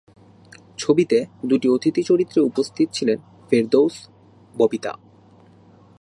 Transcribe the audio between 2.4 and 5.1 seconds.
উপস্থিত ছিলেন ফেরদৌস, ববিতা।